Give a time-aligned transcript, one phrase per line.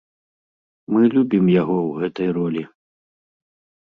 [0.95, 2.63] Мы любім яго ў гэтай ролі.